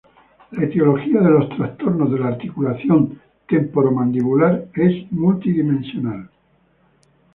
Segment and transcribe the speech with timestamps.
[0.53, 6.27] La etiología de los trastornos de la articulación temporomandibular es multidimensional.